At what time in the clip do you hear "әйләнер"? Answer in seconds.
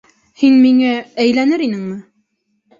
1.27-1.67